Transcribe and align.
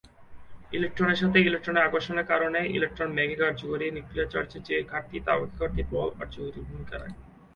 ইলেকট্রনের 0.73 1.19
সাথে 1.21 1.37
ইলেকট্রনের 1.41 1.87
আকর্ষণের 1.87 2.29
কারণে 2.31 2.59
ইলেকট্রন 2.77 3.09
মেঘে 3.17 3.37
কার্যকরী 3.41 3.85
নিউক্লিয়ার 3.89 4.31
চার্জের 4.33 4.61
যে 4.67 4.75
ঘাটতি 4.91 5.17
তা 5.25 5.33
ব্যাখ্যা 5.39 5.59
করতে 5.59 5.79
এই 5.81 5.87
প্রভাব 5.89 6.09
কার্যকরী 6.19 6.59
ভূমিকা 6.69 6.95
রাখে। 6.97 7.19